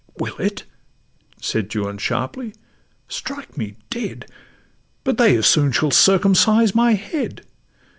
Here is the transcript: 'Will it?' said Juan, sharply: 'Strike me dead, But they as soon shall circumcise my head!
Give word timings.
'Will 0.17 0.35
it?' 0.39 0.63
said 1.39 1.71
Juan, 1.75 1.99
sharply: 1.99 2.55
'Strike 3.07 3.55
me 3.55 3.75
dead, 3.91 4.25
But 5.03 5.19
they 5.19 5.35
as 5.37 5.45
soon 5.45 5.71
shall 5.71 5.91
circumcise 5.91 6.73
my 6.73 6.93
head! 6.93 7.45